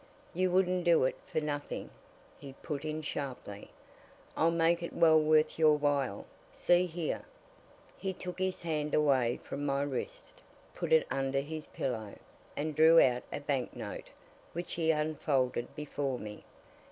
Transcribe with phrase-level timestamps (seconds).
[0.33, 1.91] "You wouldn't do it for nothing,"
[2.35, 3.69] he put in sharply.
[4.35, 6.25] "I'll make it well worth your while.
[6.51, 7.21] See here!"
[7.99, 10.41] He took his hand away from my wrist,
[10.73, 12.15] put it under his pillow,
[12.57, 14.09] and drew out a bank note,
[14.53, 16.45] which he unfolded before me.